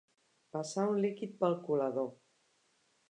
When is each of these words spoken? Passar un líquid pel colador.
Passar 0.55 0.85
un 0.93 0.97
líquid 1.05 1.37
pel 1.43 1.59
colador. 1.69 2.11